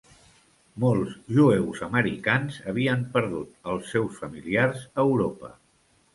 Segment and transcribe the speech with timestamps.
[0.83, 5.55] Molts jueus americans havien perdut als seus familiars a Europa.